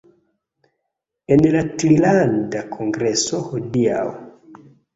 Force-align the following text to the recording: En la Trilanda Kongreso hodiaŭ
En 1.35 1.43
la 1.57 1.61
Trilanda 1.85 2.65
Kongreso 2.73 3.45
hodiaŭ 3.53 4.05